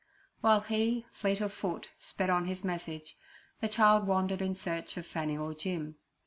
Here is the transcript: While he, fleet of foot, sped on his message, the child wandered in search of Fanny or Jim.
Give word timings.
While 0.39 0.61
he, 0.61 1.05
fleet 1.11 1.41
of 1.41 1.53
foot, 1.53 1.91
sped 1.99 2.31
on 2.31 2.47
his 2.47 2.63
message, 2.63 3.17
the 3.59 3.69
child 3.69 4.07
wandered 4.07 4.41
in 4.41 4.55
search 4.55 4.97
of 4.97 5.05
Fanny 5.05 5.37
or 5.37 5.53
Jim. 5.53 5.95